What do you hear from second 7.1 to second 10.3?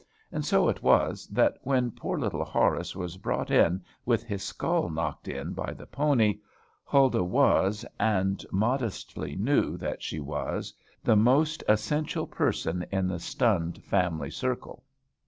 was and modestly knew that she